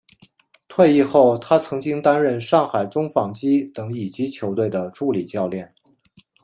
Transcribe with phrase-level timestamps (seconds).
[0.67, 5.71] 退役后他曾经担任上海中纺机等乙级球队的助理教练。